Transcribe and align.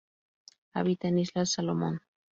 Habita 0.73 1.09
en 1.09 1.19
Islas 1.19 1.51
Salomón. 1.51 2.01